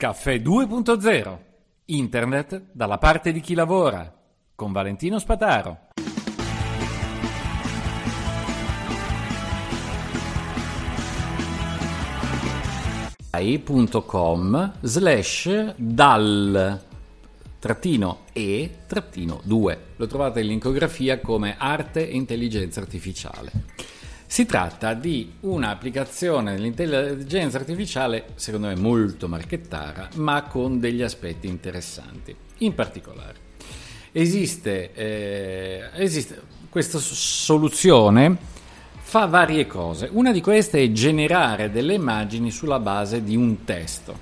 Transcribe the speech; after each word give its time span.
Caffè 0.00 0.36
2.0 0.36 1.38
Internet 1.84 2.68
dalla 2.72 2.96
parte 2.96 3.32
di 3.32 3.40
chi 3.40 3.52
lavora. 3.52 4.10
Con 4.54 4.72
Valentino 4.72 5.18
Spataro. 5.18 5.88
ai.com 13.32 14.72
slash 14.80 15.74
dal 15.76 16.82
trattino 17.58 18.20
e 18.32 18.76
trattino 18.86 19.40
2 19.44 19.80
lo 19.96 20.06
trovate 20.06 20.40
in 20.40 20.46
linkografia 20.46 21.20
come 21.20 21.56
arte 21.58 22.08
e 22.08 22.16
intelligenza 22.16 22.80
artificiale 22.80 23.52
si 24.30 24.46
tratta 24.46 24.94
di 24.94 25.28
un'applicazione 25.40 26.54
dell'intelligenza 26.54 27.58
artificiale, 27.58 28.26
secondo 28.36 28.68
me 28.68 28.76
molto 28.76 29.26
marchettara, 29.26 30.08
ma 30.14 30.44
con 30.44 30.78
degli 30.78 31.02
aspetti 31.02 31.48
interessanti. 31.48 32.32
In 32.58 32.76
particolare, 32.76 33.34
esiste, 34.12 34.92
eh, 34.94 35.82
esiste 35.94 36.40
questa 36.68 37.00
soluzione 37.00 38.36
fa 39.00 39.26
varie 39.26 39.66
cose. 39.66 40.08
Una 40.12 40.30
di 40.30 40.40
queste 40.40 40.80
è 40.80 40.92
generare 40.92 41.72
delle 41.72 41.94
immagini 41.94 42.52
sulla 42.52 42.78
base 42.78 43.24
di 43.24 43.34
un 43.34 43.64
testo. 43.64 44.16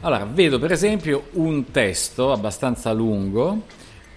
Allora, 0.00 0.24
vedo 0.24 0.58
per 0.58 0.72
esempio 0.72 1.28
un 1.32 1.70
testo 1.70 2.32
abbastanza 2.32 2.92
lungo 2.92 3.64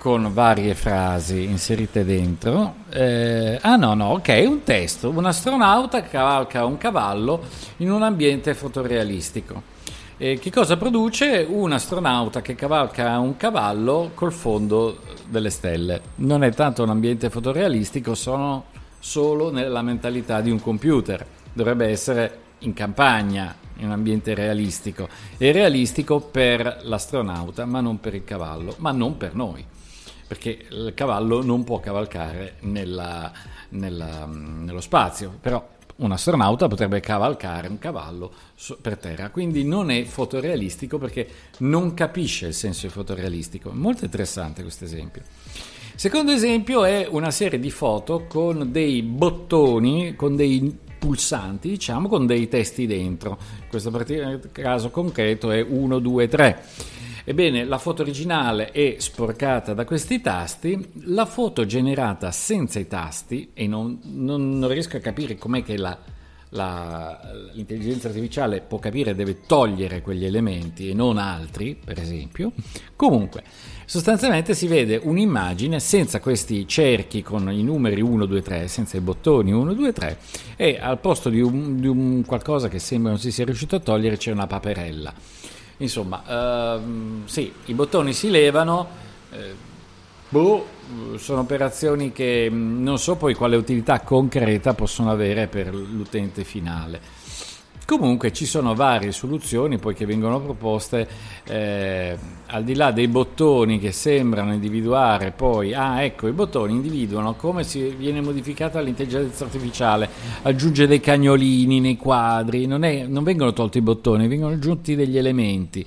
con 0.07 0.31
varie 0.31 0.73
frasi 0.73 1.43
inserite 1.43 2.05
dentro. 2.05 2.75
Eh, 2.89 3.59
ah 3.61 3.75
no, 3.75 3.93
no, 3.93 4.11
ok, 4.11 4.45
un 4.47 4.63
testo. 4.63 5.09
Un 5.09 5.25
astronauta 5.25 6.01
cavalca 6.03 6.63
un 6.63 6.77
cavallo 6.77 7.43
in 7.77 7.91
un 7.91 8.03
ambiente 8.03 8.53
fotorealistico. 8.53 9.61
E 10.15 10.39
che 10.39 10.49
cosa 10.49 10.77
produce? 10.77 11.45
Un 11.49 11.73
astronauta 11.73 12.41
che 12.41 12.55
cavalca 12.55 13.19
un 13.19 13.35
cavallo 13.35 14.11
col 14.13 14.31
fondo 14.31 14.99
delle 15.27 15.49
stelle. 15.49 15.99
Non 16.15 16.41
è 16.45 16.53
tanto 16.53 16.83
un 16.83 16.89
ambiente 16.89 17.29
fotorealistico, 17.29 18.15
sono 18.15 18.67
solo 18.99 19.51
nella 19.51 19.81
mentalità 19.81 20.39
di 20.39 20.51
un 20.51 20.61
computer. 20.61 21.25
Dovrebbe 21.51 21.87
essere 21.87 22.39
in 22.59 22.71
campagna, 22.71 23.53
in 23.79 23.87
un 23.87 23.91
ambiente 23.91 24.33
realistico. 24.33 25.09
È 25.35 25.51
realistico 25.51 26.21
per 26.21 26.79
l'astronauta, 26.83 27.65
ma 27.65 27.81
non 27.81 27.99
per 27.99 28.15
il 28.15 28.23
cavallo, 28.23 28.73
ma 28.77 28.93
non 28.93 29.17
per 29.17 29.35
noi 29.35 29.75
perché 30.27 30.65
il 30.69 30.91
cavallo 30.93 31.41
non 31.41 31.63
può 31.63 31.79
cavalcare 31.79 32.55
nella, 32.61 33.31
nella, 33.69 34.25
nello 34.25 34.81
spazio, 34.81 35.37
però 35.39 35.75
un 35.97 36.11
astronauta 36.11 36.67
potrebbe 36.67 36.99
cavalcare 36.99 37.67
un 37.67 37.79
cavallo 37.79 38.31
per 38.81 38.97
terra, 38.97 39.29
quindi 39.29 39.63
non 39.63 39.89
è 39.89 40.03
fotorealistico 40.03 40.97
perché 40.97 41.27
non 41.59 41.93
capisce 41.93 42.47
il 42.47 42.53
senso 42.53 42.87
di 42.87 42.93
fotorealistico. 42.93 43.71
Molto 43.71 44.05
interessante 44.05 44.61
questo 44.61 44.83
esempio. 44.83 45.23
Secondo 45.95 46.31
esempio 46.31 46.83
è 46.83 47.07
una 47.09 47.31
serie 47.31 47.59
di 47.59 47.71
foto 47.71 48.25
con 48.27 48.71
dei 48.71 49.01
bottoni, 49.01 50.15
con 50.15 50.35
dei 50.35 50.77
pulsanti, 50.99 51.69
diciamo, 51.69 52.07
con 52.07 52.27
dei 52.27 52.47
testi 52.47 52.85
dentro. 52.85 53.39
In 53.61 53.67
questo 53.67 53.91
caso 54.51 54.91
concreto 54.91 55.49
è 55.49 55.61
1, 55.61 55.99
2, 55.99 56.27
3 56.27 56.63
Ebbene, 57.29 57.65
la 57.65 57.77
foto 57.77 58.03
originale 58.03 58.71
è 58.71 58.95
sporcata 58.99 59.73
da 59.73 59.83
questi 59.83 60.21
tasti, 60.21 60.91
la 61.07 61.25
foto 61.25 61.65
generata 61.65 62.31
senza 62.31 62.79
i 62.79 62.87
tasti, 62.87 63.49
e 63.53 63.67
non, 63.67 63.99
non, 64.03 64.57
non 64.57 64.69
riesco 64.69 64.95
a 64.95 65.01
capire 65.01 65.37
com'è 65.37 65.61
che 65.61 65.75
la, 65.75 65.97
la, 66.51 67.19
l'intelligenza 67.51 68.07
artificiale 68.07 68.61
può 68.61 68.79
capire 68.79 69.13
deve 69.13 69.41
togliere 69.45 70.01
quegli 70.01 70.23
elementi 70.23 70.89
e 70.89 70.93
non 70.93 71.17
altri, 71.17 71.77
per 71.83 71.99
esempio. 71.99 72.53
Comunque, 72.95 73.43
sostanzialmente 73.83 74.53
si 74.53 74.67
vede 74.67 74.97
un'immagine 75.03 75.81
senza 75.81 76.21
questi 76.21 76.65
cerchi 76.65 77.21
con 77.23 77.51
i 77.51 77.61
numeri 77.61 77.99
1, 77.99 78.25
2, 78.25 78.41
3, 78.41 78.67
senza 78.69 78.95
i 78.95 79.01
bottoni 79.01 79.51
1, 79.51 79.73
2, 79.73 79.91
3 79.91 80.17
e 80.55 80.79
al 80.79 80.99
posto 80.99 81.27
di 81.27 81.41
un, 81.41 81.77
di 81.77 81.87
un 81.87 82.23
qualcosa 82.25 82.69
che 82.69 82.79
sembra 82.79 83.11
non 83.11 83.19
si 83.19 83.33
sia 83.33 83.43
riuscito 83.43 83.75
a 83.75 83.79
togliere 83.79 84.15
c'è 84.15 84.31
una 84.31 84.47
paperella. 84.47 85.13
Insomma, 85.77 86.23
ehm, 86.75 87.25
sì, 87.25 87.53
i 87.65 87.73
bottoni 87.73 88.13
si 88.13 88.29
levano, 88.29 88.87
eh, 89.31 89.53
boh, 90.29 90.65
sono 91.17 91.41
operazioni 91.41 92.11
che 92.11 92.47
mm, 92.49 92.81
non 92.81 92.97
so 92.97 93.15
poi 93.15 93.35
quale 93.35 93.55
utilità 93.55 93.99
concreta 93.99 94.73
possono 94.73 95.11
avere 95.11 95.47
per 95.47 95.73
l'utente 95.73 96.43
finale. 96.43 96.99
Comunque 97.87 98.33
ci 98.33 98.45
sono 98.45 98.75
varie 98.75 99.13
soluzioni 99.13 99.77
poi 99.77 99.93
che 99.93 100.05
vengono 100.05 100.41
proposte 100.41 101.07
eh, 101.45 102.17
al 102.47 102.65
di 102.65 102.75
là 102.75 102.91
dei 102.91 103.07
bottoni 103.07 103.79
che 103.79 103.93
sembrano 103.93 104.51
individuare 104.51 105.31
poi, 105.31 105.73
ah 105.73 106.03
ecco 106.03 106.27
i 106.27 106.33
bottoni 106.33 106.73
individuano 106.73 107.35
come 107.35 107.63
viene 107.97 108.19
modificata 108.19 108.81
l'intelligenza 108.81 109.45
artificiale, 109.45 110.09
aggiunge 110.41 110.85
dei 110.85 110.99
cagnolini 110.99 111.79
nei 111.79 111.95
quadri, 111.95 112.65
non, 112.65 112.83
è, 112.83 113.07
non 113.07 113.23
vengono 113.23 113.53
tolti 113.53 113.77
i 113.77 113.81
bottoni, 113.81 114.27
vengono 114.27 114.55
aggiunti 114.55 114.93
degli 114.93 115.17
elementi. 115.17 115.85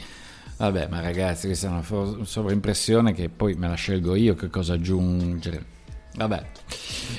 Vabbè 0.56 0.88
ma 0.88 1.02
ragazzi 1.02 1.48
questa 1.48 1.66
è 1.66 1.70
una 1.70 2.24
sovraimpressione 2.24 3.12
che 3.12 3.28
poi 3.28 3.56
me 3.56 3.68
la 3.68 3.74
scelgo 3.74 4.14
io 4.14 4.34
che 4.34 4.48
cosa 4.48 4.72
aggiungere. 4.72 5.79
Vabbè. 6.16 6.42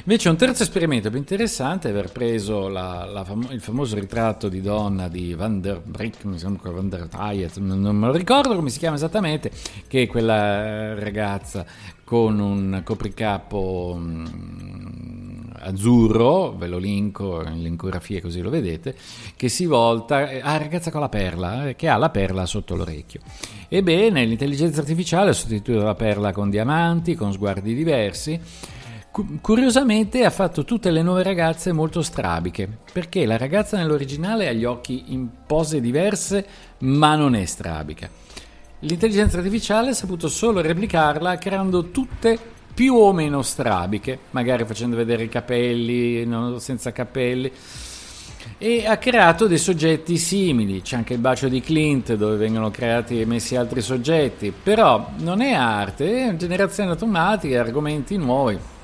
Invece 0.04 0.30
un 0.30 0.36
terzo 0.36 0.64
esperimento 0.64 1.10
più 1.10 1.20
interessante 1.20 1.88
è 1.88 1.92
aver 1.92 2.12
preso 2.12 2.68
la, 2.68 3.06
la 3.06 3.24
fam- 3.24 3.52
il 3.52 3.62
famoso 3.62 3.96
ritratto 3.96 4.50
di 4.50 4.62
donna 4.62 5.08
di 5.08 5.34
Van 5.34 5.62
der 5.62 5.82
Brick, 5.82 6.24
Van 6.24 6.90
der 6.90 7.08
Tayet, 7.08 7.58
non 7.58 7.96
me 7.96 8.08
lo 8.08 8.14
ricordo 8.14 8.56
come 8.56 8.70
si 8.70 8.80
chiama 8.80 8.96
esattamente, 8.96 9.52
che 9.88 10.04
è 10.04 10.08
quella 10.08 10.94
ragazza 10.96 11.66
con 12.04 12.40
un 12.40 12.82
copricapo 12.84 13.96
mh, 13.98 14.30
mm, 14.36 15.32
azzurro, 15.60 16.52
ve 16.58 16.68
lo 16.68 16.78
linko 16.78 17.42
in 17.48 17.62
linkografia 17.62 18.20
così 18.20 18.42
lo 18.42 18.50
vedete, 18.50 18.96
che 19.36 19.48
si 19.48 19.66
volta, 19.66 20.28
ah 20.42 20.58
ragazza 20.58 20.92
con 20.92 21.00
la 21.00 21.10
perla, 21.10 21.70
eh, 21.70 21.76
che 21.76 21.88
ha 21.88 21.98
la 21.98 22.10
perla 22.10 22.46
sotto 22.46 22.76
l'orecchio. 22.76 23.22
Ebbene, 23.70 24.26
l'intelligenza 24.26 24.82
artificiale 24.82 25.30
ha 25.30 25.34
sostituito 25.34 25.84
la 25.84 25.96
perla 25.96 26.34
con 26.34 26.50
diamanti, 26.50 27.16
con 27.16 27.32
sguardi 27.32 27.74
diversi, 27.74 28.40
Curiosamente 29.42 30.24
ha 30.24 30.30
fatto 30.30 30.64
tutte 30.64 30.90
le 30.90 31.02
nuove 31.02 31.22
ragazze 31.22 31.74
molto 31.74 32.02
strabiche, 32.02 32.66
perché 32.94 33.26
la 33.26 33.36
ragazza 33.36 33.76
nell'originale 33.76 34.48
ha 34.48 34.54
gli 34.54 34.64
occhi 34.64 35.04
in 35.08 35.28
pose 35.46 35.82
diverse, 35.82 36.46
ma 36.80 37.16
non 37.16 37.36
è 37.36 37.44
strabica. 37.44 38.10
L'intelligenza 38.80 39.36
artificiale 39.38 39.90
ha 39.90 39.94
saputo 39.94 40.30
solo 40.30 40.62
replicarla 40.62 41.38
creando 41.38 41.90
tutte 41.90 42.40
più 42.74 42.96
o 42.96 43.12
meno 43.12 43.42
strabiche, 43.42 44.18
magari 44.30 44.64
facendo 44.64 44.96
vedere 44.96 45.24
i 45.24 45.30
capelli, 45.30 46.26
no, 46.26 46.58
senza 46.60 46.94
capelli, 46.94 47.52
e 48.58 48.86
ha 48.88 48.96
creato 48.96 49.46
dei 49.46 49.58
soggetti 49.58 50.18
simili. 50.18 50.82
C'è 50.82 50.96
anche 50.96 51.16
il 51.16 51.20
bacio 51.20 51.50
di 51.50 51.60
Clint 51.60 52.14
dove 52.14 52.38
vengono 52.38 52.72
creati 52.72 53.20
e 53.20 53.26
messi 53.26 53.58
altri 53.58 53.82
soggetti, 53.82 54.54
però 54.54 55.10
non 55.18 55.42
è 55.42 55.52
arte, 55.52 56.30
è 56.30 56.36
generazione 56.38 56.92
automatica, 56.92 57.60
argomenti 57.60 58.16
nuovi. 58.16 58.80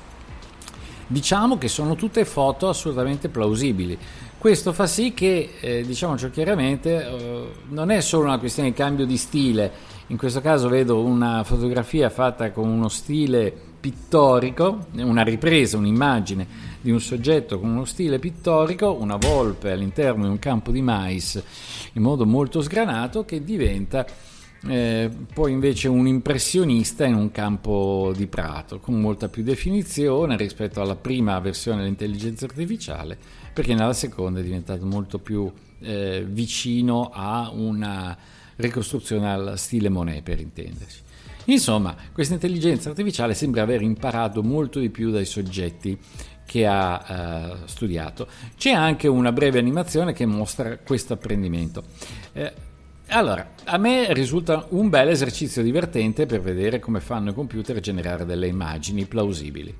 Diciamo 1.10 1.56
che 1.56 1.68
sono 1.68 1.94
tutte 1.94 2.26
foto 2.26 2.68
assolutamente 2.68 3.30
plausibili. 3.30 3.96
Questo 4.36 4.74
fa 4.74 4.86
sì 4.86 5.14
che, 5.14 5.54
eh, 5.58 5.82
diciamoci 5.82 6.30
chiaramente, 6.30 7.02
eh, 7.02 7.52
non 7.70 7.90
è 7.90 8.02
solo 8.02 8.24
una 8.24 8.38
questione 8.38 8.68
di 8.68 8.74
cambio 8.74 9.06
di 9.06 9.16
stile. 9.16 9.72
In 10.08 10.18
questo 10.18 10.42
caso 10.42 10.68
vedo 10.68 11.02
una 11.02 11.44
fotografia 11.44 12.10
fatta 12.10 12.50
con 12.52 12.68
uno 12.68 12.90
stile 12.90 13.50
pittorico, 13.80 14.88
una 14.96 15.22
ripresa, 15.22 15.78
un'immagine 15.78 16.46
di 16.82 16.90
un 16.90 17.00
soggetto 17.00 17.58
con 17.58 17.70
uno 17.70 17.86
stile 17.86 18.18
pittorico, 18.18 18.92
una 18.92 19.16
volpe 19.16 19.72
all'interno 19.72 20.24
di 20.24 20.30
un 20.30 20.38
campo 20.38 20.70
di 20.70 20.82
mais 20.82 21.42
in 21.94 22.02
modo 22.02 22.26
molto 22.26 22.60
sgranato 22.60 23.24
che 23.24 23.42
diventa 23.42 24.04
eh, 24.68 25.10
poi 25.32 25.52
invece 25.52 25.88
un 25.88 26.06
impressionista 26.06 27.04
in 27.06 27.14
un 27.14 27.30
campo 27.30 28.12
di 28.14 28.26
prato 28.26 28.78
con 28.78 29.00
molta 29.00 29.28
più 29.28 29.42
definizione 29.42 30.36
rispetto 30.36 30.80
alla 30.80 30.96
prima 30.96 31.38
versione 31.40 31.82
dell'intelligenza 31.82 32.44
artificiale 32.44 33.16
perché 33.52 33.74
nella 33.74 33.92
seconda 33.92 34.40
è 34.40 34.42
diventato 34.42 34.86
molto 34.86 35.18
più 35.18 35.50
eh, 35.80 36.24
vicino 36.28 37.10
a 37.12 37.50
una 37.52 38.16
ricostruzione 38.56 39.30
al 39.30 39.58
stile 39.58 39.88
Monet 39.88 40.22
per 40.22 40.40
intenderci. 40.40 41.00
Insomma, 41.46 41.96
questa 42.12 42.34
intelligenza 42.34 42.90
artificiale 42.90 43.34
sembra 43.34 43.62
aver 43.62 43.80
imparato 43.82 44.42
molto 44.42 44.80
di 44.80 44.90
più 44.90 45.10
dai 45.10 45.24
soggetti 45.24 45.98
che 46.44 46.66
ha 46.66 47.56
uh, 47.62 47.66
studiato. 47.66 48.26
C'è 48.56 48.70
anche 48.70 49.08
una 49.08 49.32
breve 49.32 49.58
animazione 49.58 50.12
che 50.12 50.26
mostra 50.26 50.78
questo 50.78 51.14
apprendimento. 51.14 51.84
Eh, 52.32 52.52
allora, 53.08 53.52
a 53.64 53.78
me 53.78 54.12
risulta 54.12 54.66
un 54.70 54.88
bel 54.88 55.08
esercizio 55.08 55.62
divertente 55.62 56.26
per 56.26 56.40
vedere 56.40 56.78
come 56.78 57.00
fanno 57.00 57.30
i 57.30 57.34
computer 57.34 57.76
a 57.76 57.80
generare 57.80 58.26
delle 58.26 58.46
immagini 58.46 59.06
plausibili. 59.06 59.74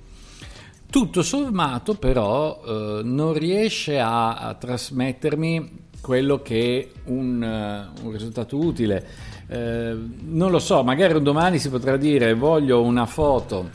Tutto 0.91 1.23
sommato 1.23 1.95
però 1.95 2.63
eh, 2.65 3.01
non 3.05 3.35
riesce 3.35 4.01
a, 4.01 4.37
a, 4.37 4.55
trasmettermi 4.55 5.87
quello 6.01 6.41
che 6.41 6.91
è 6.95 7.01
un, 7.11 7.91
uh, 8.01 8.07
un 8.07 8.13
risultato 8.13 8.57
utile. 8.57 9.07
Eh, 9.47 9.97
non 10.21 10.51
lo 10.51 10.59
so, 10.59 10.83
magari 10.83 11.15
un 11.15 11.23
domani 11.23 11.59
si 11.59 11.69
potrà 11.69 11.99
dire 11.99 12.33
voglio 12.33 12.81
una 12.81 13.05
foto 13.05 13.69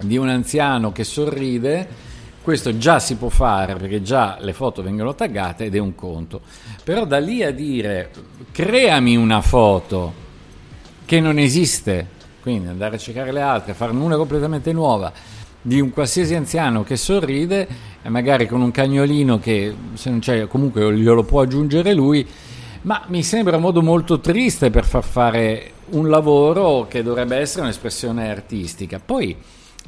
di 0.00 0.16
un 0.16 0.28
anziano 0.28 0.92
che 0.92 1.04
sorride 1.04 2.05
questo 2.46 2.76
già 2.76 3.00
si 3.00 3.16
può 3.16 3.28
fare 3.28 3.74
perché 3.74 4.02
già 4.02 4.36
le 4.38 4.52
foto 4.52 4.80
vengono 4.80 5.16
taggate 5.16 5.64
ed 5.64 5.74
è 5.74 5.80
un 5.80 5.96
conto. 5.96 6.42
Però 6.84 7.04
da 7.04 7.18
lì 7.18 7.42
a 7.42 7.50
dire 7.50 8.12
creami 8.52 9.16
una 9.16 9.40
foto 9.40 10.12
che 11.04 11.18
non 11.18 11.40
esiste, 11.40 12.06
quindi 12.42 12.68
andare 12.68 12.94
a 12.94 12.98
cercare 13.00 13.32
le 13.32 13.40
altre, 13.40 13.74
farne 13.74 14.00
una 14.00 14.16
completamente 14.16 14.72
nuova 14.72 15.12
di 15.60 15.80
un 15.80 15.90
qualsiasi 15.90 16.36
anziano 16.36 16.84
che 16.84 16.96
sorride 16.96 17.66
e 18.00 18.08
magari 18.10 18.46
con 18.46 18.60
un 18.60 18.70
cagnolino 18.70 19.40
che 19.40 19.74
se 19.94 20.10
non 20.10 20.20
c'è 20.20 20.46
comunque 20.46 20.94
glielo 20.94 21.24
può 21.24 21.40
aggiungere 21.40 21.94
lui, 21.94 22.24
ma 22.82 23.02
mi 23.08 23.24
sembra 23.24 23.56
un 23.56 23.62
modo 23.62 23.82
molto 23.82 24.20
triste 24.20 24.70
per 24.70 24.84
far 24.84 25.02
fare 25.02 25.72
un 25.90 26.08
lavoro 26.08 26.86
che 26.88 27.02
dovrebbe 27.02 27.38
essere 27.38 27.62
un'espressione 27.62 28.30
artistica. 28.30 29.00
Poi 29.04 29.36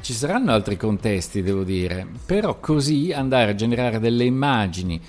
ci 0.01 0.13
saranno 0.13 0.51
altri 0.51 0.77
contesti, 0.77 1.41
devo 1.41 1.63
dire, 1.63 2.07
però 2.25 2.59
così 2.59 3.11
andare 3.11 3.51
a 3.51 3.55
generare 3.55 3.99
delle 3.99 4.25
immagini 4.25 5.01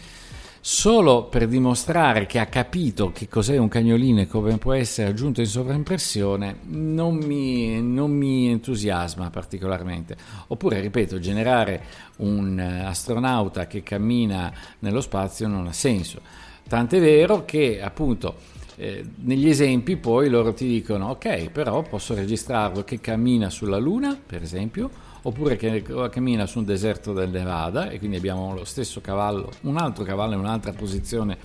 solo 0.62 1.24
per 1.24 1.48
dimostrare 1.48 2.26
che 2.26 2.38
ha 2.38 2.46
capito 2.46 3.12
che 3.12 3.28
cos'è 3.28 3.56
un 3.56 3.68
cagnolino 3.68 4.20
e 4.20 4.26
come 4.26 4.58
può 4.58 4.74
essere 4.74 5.08
aggiunto 5.08 5.40
in 5.40 5.46
sovraimpressione 5.46 6.58
non 6.66 7.16
mi, 7.16 7.80
non 7.80 8.10
mi 8.10 8.48
entusiasma 8.48 9.30
particolarmente. 9.30 10.16
Oppure, 10.48 10.80
ripeto, 10.80 11.18
generare 11.18 11.82
un 12.18 12.58
astronauta 12.58 13.66
che 13.66 13.82
cammina 13.82 14.52
nello 14.80 15.00
spazio 15.00 15.48
non 15.48 15.66
ha 15.66 15.72
senso. 15.72 16.20
Tant'è 16.68 17.00
vero 17.00 17.44
che 17.44 17.80
appunto 17.82 18.36
eh, 18.80 19.04
negli 19.16 19.46
esempi 19.46 19.98
poi 19.98 20.30
loro 20.30 20.54
ti 20.54 20.66
dicono 20.66 21.10
ok 21.10 21.50
però 21.50 21.82
posso 21.82 22.14
registrarlo 22.14 22.82
che 22.82 22.98
cammina 22.98 23.50
sulla 23.50 23.76
luna 23.76 24.18
per 24.24 24.40
esempio 24.40 24.88
oppure 25.22 25.56
che 25.56 25.84
cammina 26.10 26.46
su 26.46 26.60
un 26.60 26.64
deserto 26.64 27.12
del 27.12 27.28
Nevada 27.28 27.90
e 27.90 27.98
quindi 27.98 28.16
abbiamo 28.16 28.54
lo 28.54 28.64
stesso 28.64 29.02
cavallo 29.02 29.50
un 29.62 29.76
altro 29.76 30.02
cavallo 30.02 30.32
in 30.32 30.38
un'altra 30.38 30.72
posizione 30.72 31.36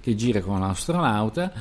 che 0.00 0.14
gira 0.14 0.40
con 0.40 0.56
un 0.56 0.62
astronauta 0.62 1.52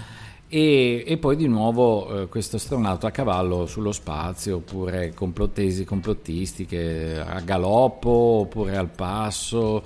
e, 0.48 1.04
e, 1.06 1.18
poi 1.18 1.36
di 1.36 1.48
nuovo 1.48 2.22
eh, 2.22 2.27
questo 2.30 2.56
astronauta 2.56 3.07
a 3.07 3.12
cavallo 3.12 3.65
sullo 3.65 3.92
spazio 3.92 4.56
oppure 4.56 5.13
complottesi 5.13 5.83
complottisti 5.83 6.65
che 6.65 7.19
a 7.19 7.42
galoppo 7.42 8.10
oppure 8.10 8.77
al 8.77 8.89
passo 8.89 9.83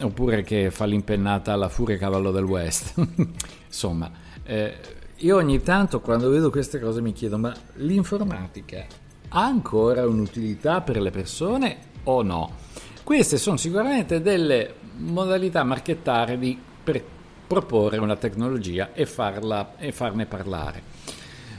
oppure 0.00 0.42
che 0.42 0.70
fa 0.70 0.84
l'impennata 0.84 1.54
alla 1.54 1.68
furia 1.68 1.96
cavallo 1.96 2.30
del 2.30 2.44
West. 2.44 2.94
Insomma 3.66 4.22
eh, 4.44 4.76
io 5.16 5.36
ogni 5.36 5.62
tanto 5.62 6.00
quando 6.00 6.28
vedo 6.28 6.50
queste 6.50 6.80
cose 6.80 7.00
mi 7.00 7.12
chiedo, 7.12 7.38
ma 7.38 7.54
l'informatica 7.74 8.84
ha 9.28 9.44
ancora 9.44 10.06
un'utilità 10.06 10.80
per 10.80 11.00
le 11.00 11.10
persone 11.10 11.78
o 12.04 12.22
no? 12.22 12.56
Queste 13.04 13.38
sono 13.38 13.56
sicuramente 13.56 14.20
delle 14.20 14.74
modalità 14.96 15.62
marchettare 15.64 16.38
per 16.82 17.04
proporre 17.46 17.98
una 17.98 18.16
tecnologia 18.16 18.92
e, 18.92 19.06
farla, 19.06 19.74
e 19.76 19.92
farne 19.92 20.26
parlare. 20.26 20.82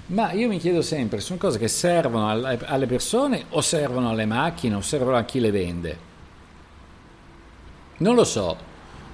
Ma 0.08 0.32
io 0.34 0.48
mi 0.48 0.60
chiedo 0.60 0.82
sempre, 0.82 1.22
sono 1.22 1.40
cose 1.40 1.58
che 1.58 1.68
servono 1.68 2.30
alle 2.30 2.88
persone 2.88 3.46
o 3.50 3.62
servono 3.62 4.10
alle 4.10 4.26
macchine 4.26 4.76
o 4.76 4.82
servono 4.82 5.16
a 5.16 5.24
chi 5.24 5.40
le 5.40 5.52
vende? 5.52 5.98
Non 7.98 8.16
lo 8.16 8.26
so, 8.26 8.58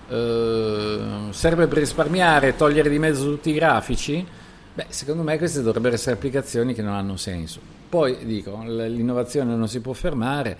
Uh, 0.09 1.31
serve 1.31 1.67
per 1.67 1.77
risparmiare, 1.77 2.55
togliere 2.55 2.89
di 2.89 2.97
mezzo 2.97 3.25
tutti 3.25 3.51
i 3.51 3.53
grafici? 3.53 4.25
Beh, 4.73 4.87
secondo 4.89 5.23
me 5.23 5.37
queste 5.37 5.61
dovrebbero 5.61 5.95
essere 5.95 6.15
applicazioni 6.15 6.73
che 6.73 6.81
non 6.81 6.93
hanno 6.93 7.15
senso. 7.15 7.59
Poi 7.89 8.25
dico, 8.25 8.61
l'innovazione 8.65 9.55
non 9.55 9.67
si 9.67 9.81
può 9.81 9.93
fermare, 9.93 10.57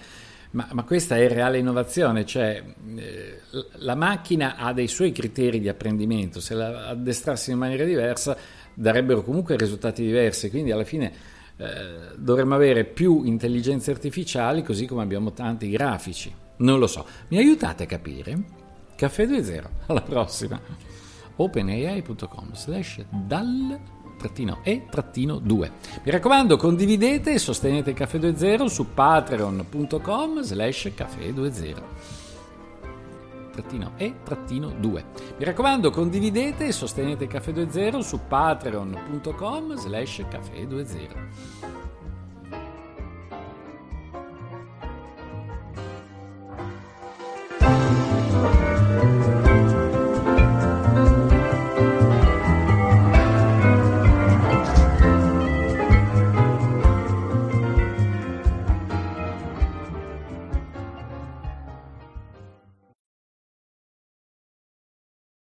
ma, 0.52 0.68
ma 0.72 0.84
questa 0.84 1.16
è 1.18 1.28
reale 1.28 1.58
innovazione, 1.60 2.26
cioè 2.26 2.64
eh, 2.96 3.40
la 3.78 3.96
macchina 3.96 4.56
ha 4.56 4.74
dei 4.74 4.88
suoi 4.88 5.12
criteri 5.12 5.60
di 5.60 5.70
apprendimento, 5.70 6.40
se 6.42 6.54
la 6.54 6.88
addestrasse 6.88 7.52
in 7.52 7.58
maniera 7.58 7.86
diversa 7.86 8.36
darebbero 8.74 9.24
comunque 9.24 9.58
risultati 9.58 10.04
diversi, 10.04 10.50
quindi 10.50 10.72
alla 10.72 10.84
fine 10.84 11.12
eh, 11.58 12.16
dovremmo 12.16 12.56
avere 12.56 12.84
più 12.84 13.24
intelligenze 13.24 13.92
artificiali 13.92 14.64
così 14.64 14.86
come 14.86 15.04
abbiamo 15.04 15.34
tanti 15.34 15.70
grafici. 15.70 16.34
Non 16.58 16.80
lo 16.80 16.88
so, 16.88 17.06
mi 17.30 17.38
aiutate 17.38 17.84
a 17.84 17.86
capire? 17.86 18.59
Caffè 19.00 19.26
2.0, 19.26 19.64
alla 19.88 20.02
prossima. 20.02 20.60
openai.com 21.38 22.54
slash 22.54 23.06
dal 23.10 23.80
trattino 24.18 24.60
e 24.62 24.88
trattino 24.90 25.40
2. 25.40 25.72
Mi 26.04 26.12
raccomando, 26.12 26.58
condividete 26.58 27.32
e 27.32 27.40
sostenete 27.40 27.94
Caffè 27.94 28.18
2.0 28.18 28.66
su 28.66 28.94
patreon.com 28.94 30.42
slash 30.42 30.92
caffè 30.94 31.30
2.0 31.30 31.84
trattino 33.52 33.94
e 33.96 34.16
trattino 34.24 34.74
2. 34.78 35.06
Mi 35.38 35.46
raccomando, 35.46 35.92
condividete 35.92 36.68
e 36.68 36.72
sostenete 36.74 37.28
Caffè 37.28 37.52
2.0 37.52 38.00
su 38.00 38.20
patreon.com 38.28 39.76
slash 39.76 40.26
caffè 40.30 40.66
2.0. 40.66 41.89